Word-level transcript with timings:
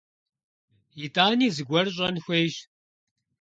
ИтӀани 1.05 1.47
зыгуэр 1.55 1.87
щӀэн 1.95 2.15
хуейщ. 2.23 2.55